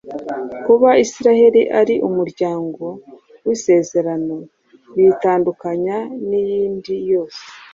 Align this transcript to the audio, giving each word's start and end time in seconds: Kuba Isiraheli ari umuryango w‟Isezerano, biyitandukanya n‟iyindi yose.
Kuba 0.65 0.89
Isiraheli 1.03 1.61
ari 1.79 1.95
umuryango 2.07 2.85
w‟Isezerano, 3.45 4.37
biyitandukanya 4.95 5.97
n‟iyindi 6.29 6.93
yose. 7.11 7.43